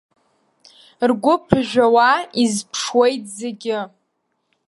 Ргәы 1.09 1.33
ԥыжәжәауа 1.45 2.09
изԥшуеит 2.43 3.23
зегьы. 3.37 3.79